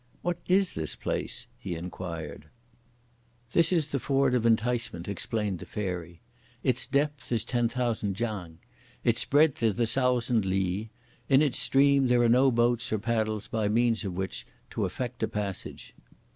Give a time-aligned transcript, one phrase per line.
[0.23, 2.47] "What is this place?" he inquired.
[3.51, 6.21] "This is the Ford of Enticement," explained the Fairy.
[6.63, 8.57] "Its depth is ten thousand chang;
[9.03, 10.89] its breadth is a thousand li;
[11.29, 15.21] in its stream there are no boats or paddles by means of which to effect
[15.21, 15.93] a passage.